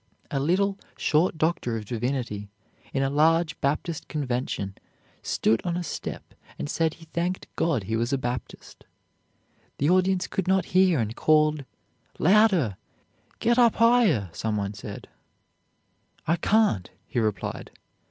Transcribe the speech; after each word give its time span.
A 0.31 0.39
little, 0.39 0.79
short 0.97 1.37
doctor 1.37 1.77
of 1.77 1.85
divinity 1.85 2.49
in 2.91 3.03
a 3.03 3.09
large 3.11 3.61
Baptist 3.61 4.07
convention 4.07 4.73
stood 5.21 5.61
on 5.63 5.77
a 5.77 5.83
step 5.83 6.33
and 6.57 6.67
said 6.67 6.95
he 6.95 7.05
thanked 7.05 7.45
God 7.55 7.83
he 7.83 7.95
was 7.95 8.11
a 8.11 8.17
Baptist. 8.17 8.85
The 9.77 9.91
audience 9.91 10.25
could 10.25 10.47
not 10.47 10.65
hear 10.73 10.99
and 10.99 11.15
called 11.15 11.65
"Louder." 12.17 12.77
"Get 13.37 13.59
up 13.59 13.75
higher," 13.75 14.31
some 14.33 14.57
one 14.57 14.73
said. 14.73 15.07
"I 16.25 16.37
can't," 16.37 16.89
he 17.05 17.19
replied. 17.19 17.69